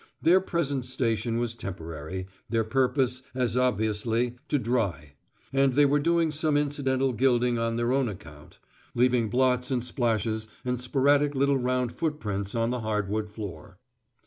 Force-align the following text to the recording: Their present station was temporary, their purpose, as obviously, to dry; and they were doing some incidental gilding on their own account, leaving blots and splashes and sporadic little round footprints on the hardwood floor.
Their 0.19 0.41
present 0.41 0.83
station 0.85 1.37
was 1.37 1.53
temporary, 1.53 2.25
their 2.49 2.63
purpose, 2.63 3.21
as 3.35 3.55
obviously, 3.55 4.35
to 4.47 4.57
dry; 4.57 5.13
and 5.53 5.73
they 5.75 5.85
were 5.85 5.99
doing 5.99 6.31
some 6.31 6.57
incidental 6.57 7.13
gilding 7.13 7.59
on 7.59 7.75
their 7.75 7.91
own 7.91 8.09
account, 8.09 8.57
leaving 8.95 9.29
blots 9.29 9.69
and 9.69 9.83
splashes 9.83 10.47
and 10.65 10.81
sporadic 10.81 11.35
little 11.35 11.59
round 11.59 11.91
footprints 11.93 12.55
on 12.55 12.71
the 12.71 12.79
hardwood 12.79 13.29
floor. 13.29 13.77